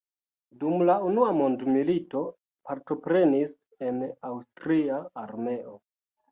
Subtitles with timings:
[0.61, 2.23] Dum la unua mondmilito
[2.71, 3.55] partoprenis
[3.91, 5.81] en aŭstria armeo.